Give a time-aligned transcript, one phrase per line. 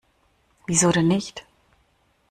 [0.65, 1.45] Wieso denn nicht?